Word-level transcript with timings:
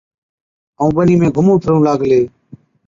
ائُون 0.79 0.89
ٻنِي 0.95 1.15
۾ 1.25 1.27
گھُمُون 1.35 1.57
ڦرُون 1.61 1.81
لاگلي۔ 1.87 2.21